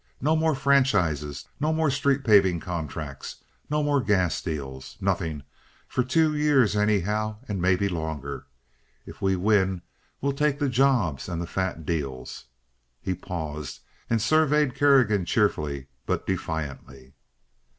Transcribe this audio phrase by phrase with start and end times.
[0.19, 3.35] No more franchises, no more street paving contracts,
[3.69, 4.97] no more gas deals.
[4.99, 8.47] Nothing—for two years, anyhow, and maybe longer.
[9.05, 9.83] If we win
[10.19, 12.45] we'll take the jobs and the fat deals."
[12.99, 17.13] He paused and surveyed Kerrigan cheerfully but defiantly.